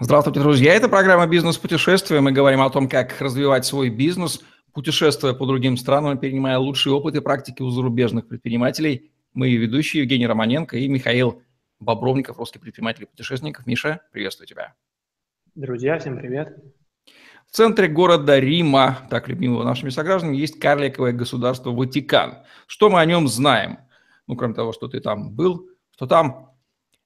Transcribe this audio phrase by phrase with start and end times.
[0.00, 0.74] Здравствуйте, друзья.
[0.74, 2.20] Это программа «Бизнес-путешествия».
[2.20, 4.40] Мы говорим о том, как развивать свой бизнес,
[4.72, 9.10] путешествуя по другим странам, перенимая лучшие опыты и практики у зарубежных предпринимателей.
[9.34, 11.42] Мы ведущие Евгений Романенко и Михаил
[11.80, 13.66] Бобровников, русский предприниматель и путешественников.
[13.66, 14.74] Миша, приветствую тебя.
[15.56, 16.56] Друзья, всем привет.
[17.48, 22.44] В центре города Рима, так любимого нашими согражданами, есть карликовое государство Ватикан.
[22.68, 23.80] Что мы о нем знаем?
[24.28, 26.52] Ну, кроме того, что ты там был, что там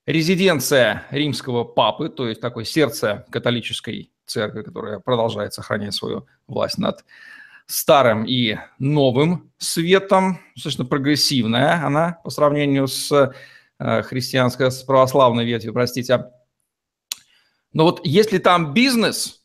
[0.06, 7.04] резиденция римского папы, то есть такое сердце католической церкви, которая продолжает сохранять свою власть над
[7.66, 13.34] старым и новым светом, достаточно прогрессивная она по сравнению с
[13.78, 16.26] э, христианской, с православной ветвью, простите.
[17.72, 19.42] Но вот если там бизнес,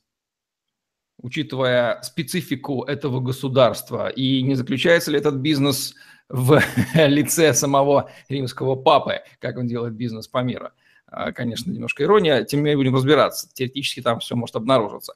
[1.22, 5.96] учитывая специфику этого государства, и не заключается ли этот бизнес
[6.30, 6.62] в
[6.96, 10.70] лице самого римского папы, как он делает бизнес по миру.
[11.08, 13.50] А, конечно, немножко ирония, тем не менее будем разбираться.
[13.54, 15.14] Теоретически там все может обнаружиться.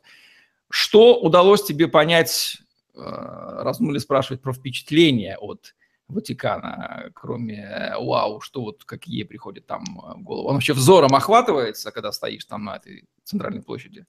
[0.69, 2.61] Что удалось тебе понять,
[2.95, 5.75] а, раз мы спрашивать про впечатление от
[6.07, 9.83] Ватикана, кроме вау, что вот какие приходят там
[10.17, 10.47] в голову?
[10.49, 14.05] Он вообще взором охватывается, когда стоишь там на этой центральной площади?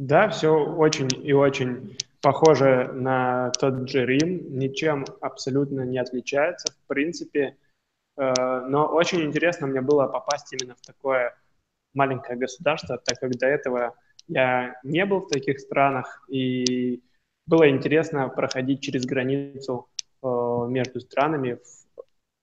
[0.00, 6.86] Да, все очень и очень похоже на тот же Рим, ничем абсолютно не отличается, в
[6.86, 7.58] принципе.
[8.16, 11.36] Э, но очень интересно мне было попасть именно в такое
[11.92, 13.94] маленькое государство, так как до этого
[14.26, 17.02] я не был в таких странах, и
[17.46, 19.86] было интересно проходить через границу
[20.22, 20.26] э,
[20.66, 21.58] между странами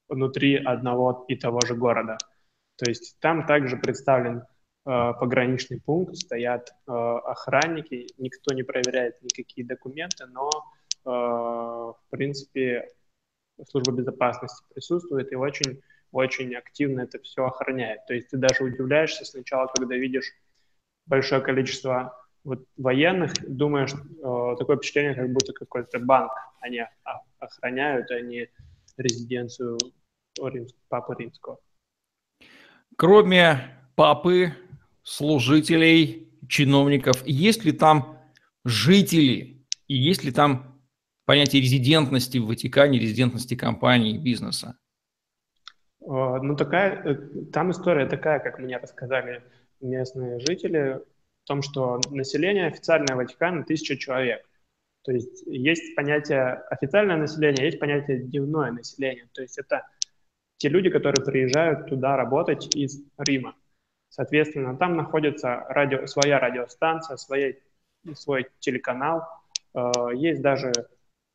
[0.07, 2.19] внутри одного и того же города.
[2.77, 4.43] То есть там также представлен
[5.19, 10.49] пограничный пункт, стоят э, охранники, никто не проверяет никакие документы, но,
[11.05, 12.87] э, в принципе,
[13.69, 18.05] служба безопасности присутствует и очень, очень активно это все охраняет.
[18.07, 20.31] То есть ты даже удивляешься сначала, когда видишь
[21.05, 23.91] большое количество вот военных, думаешь,
[24.57, 26.85] такое впечатление, как будто какой-то банк они
[27.39, 28.49] охраняют, а не
[28.95, 29.77] резиденцию
[30.87, 31.59] Папы Римского.
[32.95, 34.53] Кроме папы,
[35.07, 37.25] служителей, чиновников?
[37.25, 38.19] Есть ли там
[38.65, 39.65] жители?
[39.87, 40.81] И есть ли там
[41.25, 44.77] понятие резидентности в Ватикане, резидентности компании, бизнеса?
[46.01, 47.15] Ну, такая, э,
[47.53, 49.43] там история такая, как мне рассказали
[49.79, 50.99] местные жители,
[51.43, 54.45] в том, что население официальное Ватикана тысяча человек.
[55.03, 59.29] То есть есть понятие официальное население, есть понятие дневное население.
[59.33, 59.85] То есть это
[60.57, 63.55] те люди, которые приезжают туда работать из Рима.
[64.09, 67.53] Соответственно, там находится радио, своя радиостанция, своя,
[68.15, 69.23] свой телеканал,
[69.73, 70.71] э, есть даже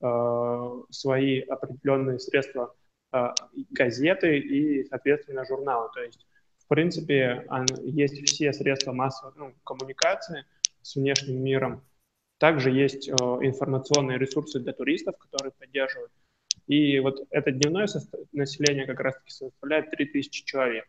[0.01, 2.75] э, свои определенные средства
[3.13, 3.29] э,
[3.71, 5.91] газеты и, соответственно, журналы.
[5.95, 6.27] То есть,
[6.59, 7.47] в принципе,
[7.83, 10.45] есть все средства массовой ну, коммуникации
[10.81, 11.85] с внешним миром.
[12.39, 16.11] Также есть информационные ресурсы для туристов, которые поддерживают.
[16.67, 17.87] И вот это дневное
[18.33, 20.87] население как раз-таки составляет 3000 человек.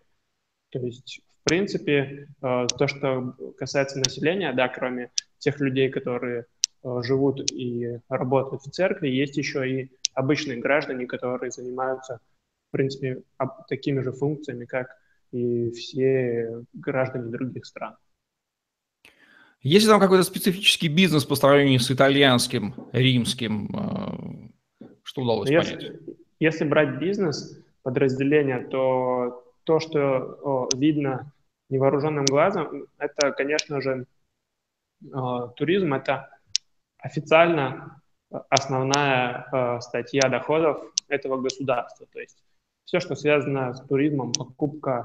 [0.70, 6.46] То есть в принципе, э, то, что касается населения, да, кроме тех людей, которые
[6.84, 12.22] э, живут и работают в церкви, есть еще и обычные граждане, которые занимаются,
[12.70, 13.24] в принципе,
[13.68, 14.96] такими же функциями, как
[15.34, 17.98] и все граждане других стран.
[19.62, 24.50] Есть ли там какой-то специфический бизнес по сравнению с итальянским, римским?
[24.82, 25.92] Э, что удалось если, понять?
[26.40, 29.98] Если брать бизнес подразделения, то то, что
[30.44, 31.33] о, видно
[31.74, 34.06] невооруженным глазом, это, конечно же,
[35.12, 36.30] о, туризм, это
[36.98, 38.02] официально
[38.50, 42.08] основная э, статья доходов этого государства.
[42.12, 42.44] То есть
[42.86, 45.04] все, что связано с туризмом, покупка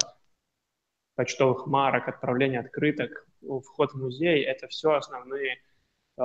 [1.16, 6.22] почтовых марок, отправление открыток, вход в музей, это все основные э,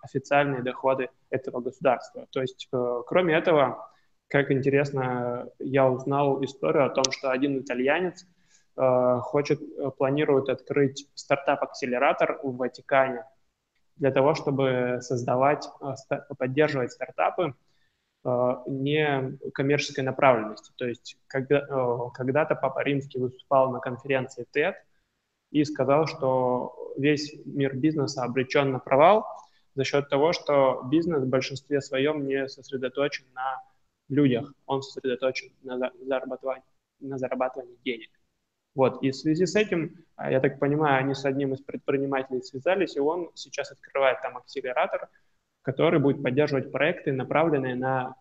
[0.00, 2.26] официальные доходы этого государства.
[2.30, 3.90] То есть, э, кроме этого,
[4.28, 8.41] как интересно, я узнал историю о том, что один итальянец э,
[8.74, 13.24] хочет, э, планирует открыть стартап-акселератор в Ватикане
[13.96, 17.54] для того, чтобы создавать, э, поддерживать стартапы
[18.24, 20.72] э, не коммерческой направленности.
[20.76, 24.74] То есть когда, э, когда-то Папа Римский выступал на конференции TED
[25.50, 29.26] и сказал, что весь мир бизнеса обречен на провал
[29.74, 33.62] за счет того, что бизнес в большинстве своем не сосредоточен на
[34.08, 36.64] людях, он сосредоточен на зарабатывании,
[37.00, 38.10] на зарабатывании денег.
[38.74, 42.42] Вот, и в связи с этим, а, я так понимаю, они с одним из предпринимателей
[42.42, 45.08] связались, и он сейчас открывает там акселератор,
[45.62, 48.16] который будет поддерживать проекты, направленные на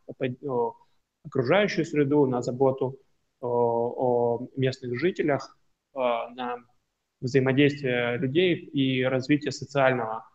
[1.26, 3.00] окружающую среду, на заботу
[3.40, 5.58] о, местных жителях,
[5.94, 6.58] на
[7.22, 10.26] взаимодействия людей и развития социального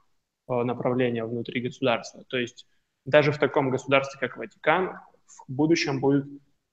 [0.48, 2.24] направления внутри государства.
[2.28, 2.66] То есть
[3.04, 6.26] даже в таком государстве, как Ватикан, в будущем будет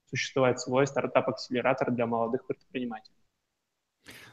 [0.10, 3.16] существовать свой стартап-акселератор для молодых предпринимателей.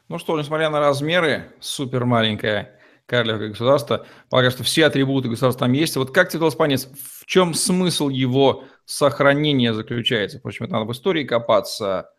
[0.07, 5.73] Ну что, несмотря на размеры, супер маленькое карликовое государство, пока что все атрибуты государства там
[5.73, 5.95] есть.
[5.97, 6.87] Вот как тебе удалось понять,
[7.19, 10.39] в чем смысл его сохранения заключается?
[10.39, 12.09] Впрочем, это надо в истории копаться.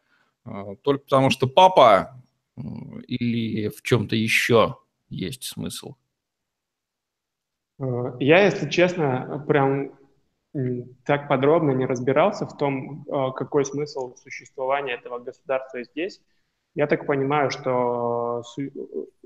[0.44, 2.22] А, только потому, что папа
[2.56, 4.76] или в чем-то еще
[5.08, 5.94] есть смысл?
[7.78, 9.92] Э, я, если честно, прям
[11.06, 16.20] так подробно не разбирался в том, э, какой смысл существования этого государства здесь.
[16.74, 18.42] Я так понимаю, что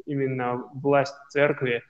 [0.04, 1.82] именно власть церкви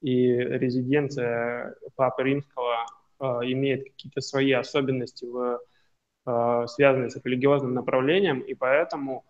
[0.00, 2.86] и резиденция Папы Римского
[3.18, 5.60] э, имеет какие-то свои особенности, в,
[6.26, 9.24] э, связанные с религиозным направлением, и поэтому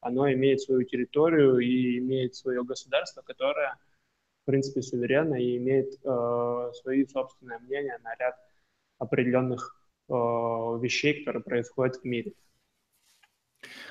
[0.00, 3.76] оно имеет свою территорию и имеет свое государство, которое,
[4.42, 8.36] в принципе, суверенно и имеет э, свои собственные мнения на ряд
[8.98, 9.76] определенных
[10.08, 12.32] э, вещей, которые происходят в мире.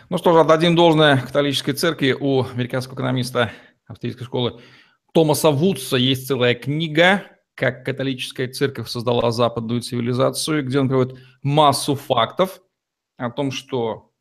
[0.10, 2.16] Ну что же, отдадим должное католической церкви.
[2.20, 3.52] У американского экономиста
[3.88, 4.62] австрийской школы
[5.14, 7.24] Томаса Вудса есть целая книга
[7.56, 12.62] «Как католическая церковь создала западную цивилизацию», где он приводит массу фактов
[13.18, 14.12] о том, что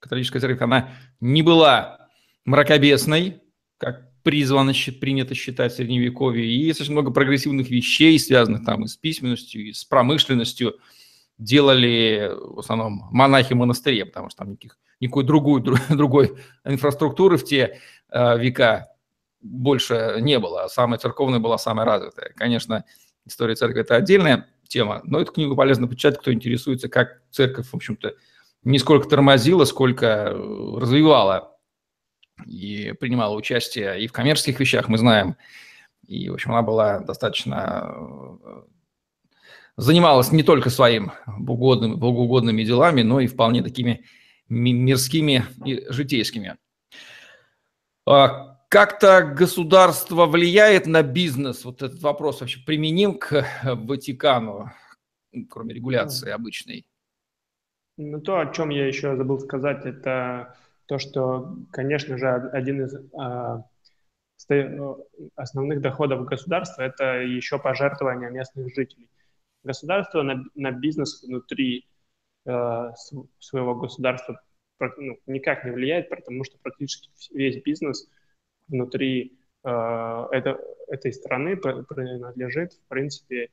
[0.00, 0.90] католическая церковь, она
[1.20, 2.08] не была
[2.44, 3.40] мракобесной,
[3.78, 8.88] как призвано, принято считать в Средневековье, и есть очень много прогрессивных вещей, связанных там и
[8.88, 10.76] с письменностью, и с промышленностью,
[11.42, 17.80] делали в основном монахи монастыре, потому что там никаких, никакой другой, другой инфраструктуры в те
[18.10, 18.88] э, века
[19.40, 20.68] больше не было.
[20.68, 22.32] Самая церковная была самая развитая.
[22.36, 22.84] Конечно,
[23.26, 27.74] история церкви– это отдельная тема, но эту книгу полезно почитать, кто интересуется, как церковь, в
[27.74, 28.14] общем-то,
[28.64, 31.58] не сколько тормозила, сколько э, развивала
[32.46, 35.36] и принимала участие и в коммерческих вещах, мы знаем.
[36.06, 38.62] И, в общем, она была достаточно э,
[39.82, 44.04] занималась не только своим богоугодными, богоугодными делами, но и вполне такими
[44.48, 46.56] мирскими и житейскими.
[48.06, 51.64] А как-то государство влияет на бизнес?
[51.64, 54.70] Вот этот вопрос вообще применим к Ватикану,
[55.50, 56.86] кроме регуляции обычной?
[57.98, 60.56] Ну, то, о чем я еще забыл сказать, это
[60.86, 63.64] то, что, конечно же, один из а,
[65.36, 69.08] основных доходов государства– это еще пожертвования местных жителей
[69.64, 71.86] государство на, на бизнес внутри
[72.46, 72.90] э,
[73.38, 74.40] своего государства
[74.96, 78.08] ну, никак не влияет, потому что практически весь бизнес
[78.68, 83.50] внутри э, это, этой страны принадлежит, в принципе,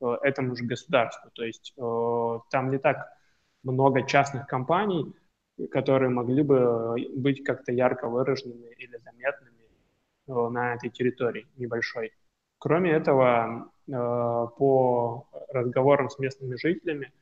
[0.00, 1.30] э, этому же государству.
[1.34, 3.08] То есть э, там не так
[3.62, 5.12] много частных компаний,
[5.70, 9.64] которые могли бы быть как-то ярко выраженными или заметными
[10.28, 12.12] э, на этой территории небольшой.
[12.58, 17.12] Кроме этого, по разговорам с местными жителями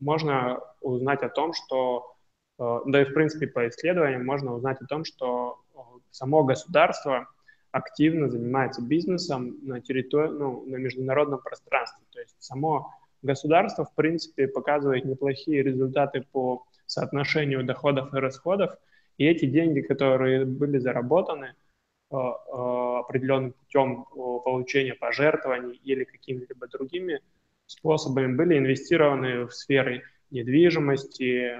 [0.00, 2.14] можно узнать о том, что,
[2.58, 5.78] э, да и в принципе по исследованиям можно узнать о том, что э,
[6.10, 7.28] само государство
[7.70, 12.04] активно занимается бизнесом на территории, ну, на международном пространстве.
[12.12, 12.92] То есть само
[13.22, 18.76] государство, в принципе, показывает неплохие результаты по соотношению доходов и расходов,
[19.18, 21.69] и эти деньги, которые были заработаны, Э, э,
[22.10, 27.20] определенным путем э, получения пожертвований или какими-либо другими
[27.66, 31.56] способами были инвестированы в сферы недвижимости,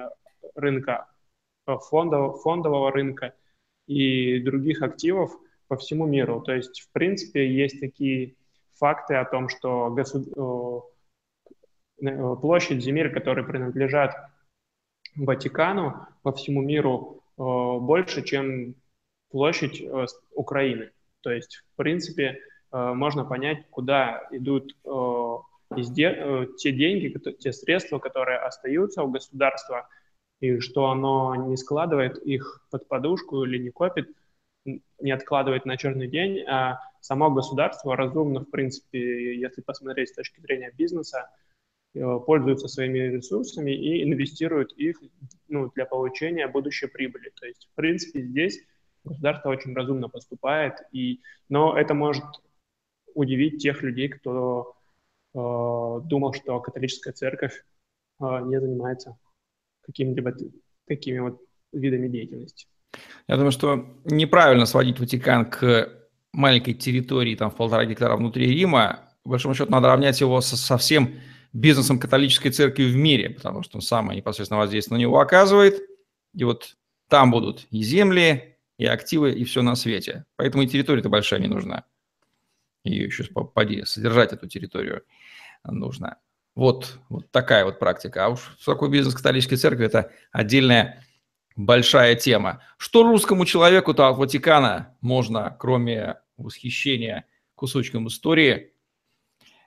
[0.54, 1.08] рынка
[1.66, 3.34] фондового, фондового рынка
[3.86, 5.32] и других активов
[5.68, 6.40] по всему миру.
[6.40, 8.34] То есть, в принципе, есть такие
[8.72, 10.28] факты о том, что госуд...
[12.40, 14.16] площадь земель, которые принадлежат
[15.14, 18.75] Ватикану по всему миру, больше, чем
[19.30, 20.90] площадь э, Украины.
[21.22, 22.40] То есть, в принципе,
[22.72, 29.88] э, можно понять, куда идут э, те деньги, те средства, которые остаются у государства,
[30.40, 34.08] и что оно не складывает их под подушку или не копит,
[34.64, 40.40] не откладывает на черный день, а само государство разумно, в принципе, если посмотреть с точки
[40.40, 41.30] зрения бизнеса,
[41.92, 45.00] пользуются своими ресурсами и инвестируют их
[45.49, 47.32] ну, для получения будущей прибыли.
[47.38, 48.60] То есть, в принципе, здесь
[49.04, 52.25] государство очень разумно поступает, и, но это может
[53.14, 54.75] удивить тех людей, кто
[55.35, 57.64] э, думал, что католическая церковь
[58.21, 59.19] э, не занимается
[59.83, 60.35] какими-либо
[60.87, 61.40] такими вот
[61.73, 62.66] видами деятельности.
[63.28, 65.88] Я думаю, что неправильно сводить Ватикан к
[66.33, 69.09] маленькой территории, там, в полтора гектара внутри Рима.
[69.23, 71.14] По большому счету, надо равнять его со, со всем
[71.52, 75.80] бизнесом католической церкви в мире, потому что он самое непосредственно воздействие на него оказывает.
[76.35, 76.76] И вот
[77.09, 78.50] там будут и земли,
[78.80, 80.25] и активы, и все на свете.
[80.37, 81.84] Поэтому и территория-то большая не нужна.
[82.82, 85.02] Ее еще поди, содержать эту территорию
[85.64, 86.16] нужно.
[86.54, 88.25] Вот, вот такая вот практика.
[88.25, 91.04] А уж что такое бизнес католической церкви– это отдельная
[91.56, 92.62] большая тема.
[92.78, 98.72] Что русскому человеку-то от Ватикана можно, кроме восхищения кусочком истории,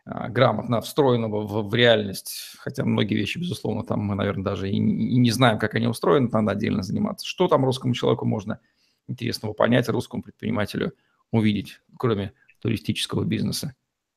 [0.06, 4.80] а, грамотно встроенного в, в реальность, хотя многие вещи, безусловно, там мы, наверное, даже и,
[4.80, 7.28] не знаем, как они устроены, надо отдельно заниматься.
[7.28, 8.60] Что там русскому человеку можно
[9.08, 10.94] интересного понять, русскому предпринимателю
[11.32, 13.76] увидеть, кроме туристического бизнеса?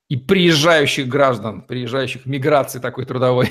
[0.09, 3.50] И приезжающих граждан, приезжающих миграции такой трудовой.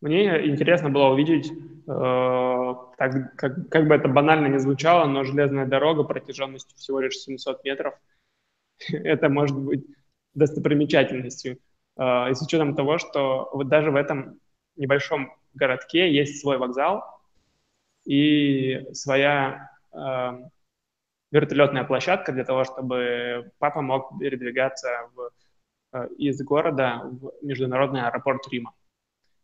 [0.00, 5.66] Мне интересно было увидеть, э, так, как, как бы это банально не звучало, но железная
[5.66, 7.94] дорога протяженностью всего лишь 700 метров.
[8.92, 9.86] это может быть
[10.34, 11.58] достопримечательностью.
[11.96, 14.38] Э, и с учетом того, что вот даже в этом
[14.76, 17.02] небольшом городке есть свой вокзал
[18.04, 19.69] и своя
[21.30, 25.30] вертолетная площадка для того, чтобы папа мог передвигаться в,
[25.92, 28.74] э, из города в международный аэропорт Рима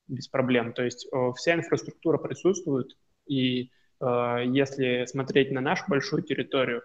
[0.08, 0.72] без проблем.
[0.72, 6.82] То есть э, вся инфраструктура присутствует, и э, если смотреть на нашу большую территорию,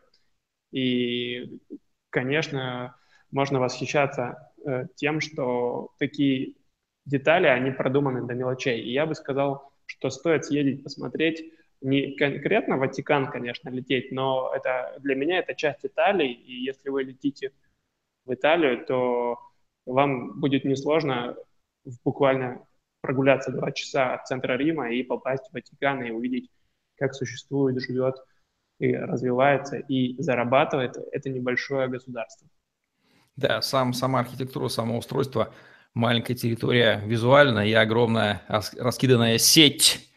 [0.72, 1.60] и,
[2.10, 2.96] конечно,
[3.32, 4.54] можно восхищаться
[4.96, 6.56] тем, что такие
[7.06, 8.80] детали, они продуманы до мелочей.
[8.80, 14.96] И я бы сказал, что стоит съездить, посмотреть, не конкретно Ватикан, конечно, лететь, но это
[15.00, 17.52] для меня это часть Италии, и если вы летите
[18.26, 19.40] в Италию, то
[19.86, 21.36] вам будет несложно
[22.04, 22.66] буквально
[23.02, 26.52] прогуляться два часа от центра Рима и попасть в Ватикан и увидеть,
[26.98, 28.16] как существует, живет
[28.80, 30.98] и развивается и зарабатывает.
[31.12, 32.48] Это небольшое государство.
[33.36, 35.54] Да, сам, сама архитектура, само устройство,
[35.96, 40.11] маленькая территория визуально и огромная раскиданная сеть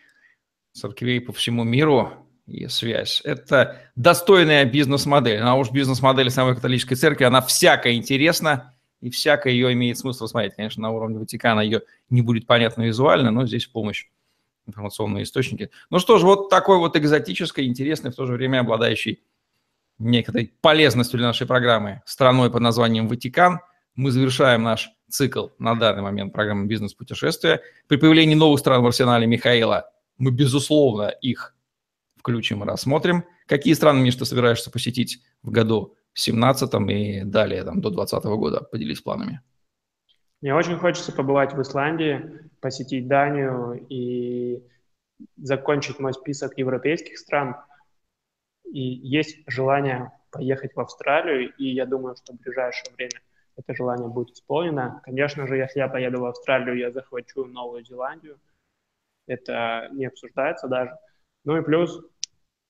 [0.75, 2.12] церквей по всему миру
[2.47, 3.23] и связь.
[3.25, 5.40] Это достойная бизнес-модель.
[5.40, 10.54] А уж бизнес-модель самой католической церкви, она всякая интересна, и всякое ее имеет смысл смотреть.
[10.57, 14.07] Конечно, на уровне Ватикана ее не будет понятно визуально, но здесь помощь
[14.66, 15.71] информационные источники.
[15.90, 19.23] Ну что ж, вот такой вот экзотической, интересный, в то же время обладающий
[19.99, 23.61] некоторой полезностью для нашей программы страной под названием Ватикан.
[23.95, 27.61] Мы завершаем наш цикл на данный момент программы «Бизнес-путешествия».
[27.87, 31.56] При появлении новых стран в арсенале Михаила мы, безусловно, их
[32.16, 33.25] включим и рассмотрим.
[33.47, 38.61] Какие страны, Миш, ты собираешься посетить в году 17 и далее, там, до 2020 года?
[38.61, 39.40] Поделись планами.
[40.40, 44.62] Мне очень хочется побывать в Исландии, посетить Данию и
[45.37, 47.56] закончить мой список европейских стран–
[48.75, 53.21] и есть желание поехать в Австралию, и я думаю, что в ближайшее время
[53.56, 55.00] это желание будет исполнено.
[55.04, 58.37] Конечно же, если я поеду в Австралию, я захвачу Новую Зеландию.
[59.26, 60.97] Это не обсуждается даже.
[61.45, 62.00] Ну и плюс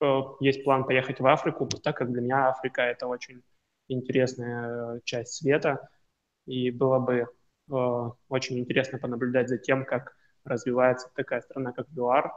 [0.01, 3.43] э, есть план поехать в Африку, так как для меня Африка– это очень
[3.89, 5.89] интересная часть света,
[6.47, 7.15] и было бы
[7.71, 12.33] э, очень интересно понаблюдать за тем, как развивается такая страна, как ЮАР,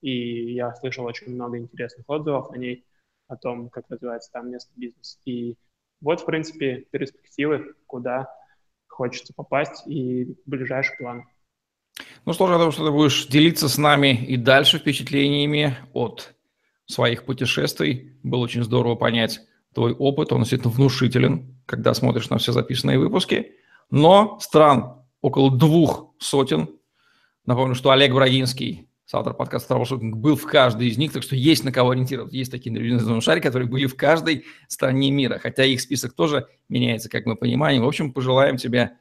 [0.00, 2.86] и я слышал очень много интересных отзывов о ней
[3.28, 5.20] о том, как развивается там местный бизнес.
[5.24, 5.56] И
[6.00, 8.28] вот, в принципе, перспективы, куда
[8.86, 11.24] хочется попасть и ближайший план.
[12.26, 16.34] Ну что ж, я думаю, что ты будешь делиться с нами и дальше впечатлениями от
[16.86, 18.18] своих путешествий.
[18.24, 19.40] Было очень здорово понять
[19.72, 23.52] твой опыт, он действительно внушителен, когда смотришь на все записанные выпуски.
[23.90, 26.68] Но стран около двух сотен.
[27.44, 31.62] Напомню, что Олег Брагинский Соавтор подкаста «Траблшутинг» был в каждой из них, так что есть
[31.62, 32.36] на кого ориентироваться.
[32.36, 37.08] Есть такие на шаре, которые были в каждой стране мира, хотя их список тоже меняется,
[37.08, 37.82] как мы понимаем.
[37.82, 38.98] В общем, пожелаем тебе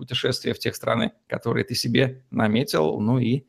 [0.00, 3.44] путешествия в тех страны, которые ты себе наметил, ну и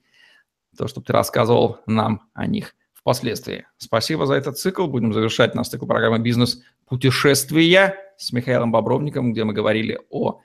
[0.78, 3.66] то, чтобы ты рассказывал нам о них впоследствии.
[3.78, 4.88] Спасибо за этот цикл.
[4.88, 10.40] Будем завершать наш цикл программы «Бизнес-путешествия» с Михаилом Бобровником, где мы говорили о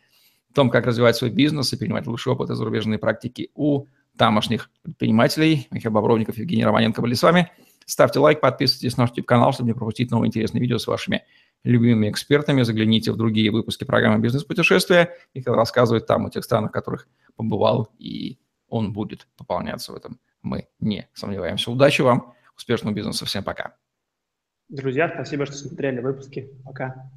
[0.54, 3.86] том, как развивать свой бизнес и принимать лучший опыт и зарубежные практики у
[4.16, 5.68] тамошних предпринимателей.
[5.70, 7.52] Михаил Бобровников, Евгений Романенко были с вами.
[7.84, 11.24] Ставьте лайк, подписывайтесь на наш YouTube-канал, чтобы не пропустить новые интересные видео с вашими
[11.66, 12.62] любимыми экспертами.
[12.62, 15.14] Загляните в другие выпуски программы «Бизнес-путешествия».
[15.34, 20.18] Михаил рассказывает там о тех странах, в которых побывал, и он будет пополняться в этом.
[20.42, 21.70] Мы не сомневаемся.
[21.70, 23.26] Удачи вам, успешного бизнеса.
[23.26, 23.74] Всем пока.
[24.68, 26.50] Друзья, спасибо, что смотрели выпуски.
[26.64, 27.10] Пока.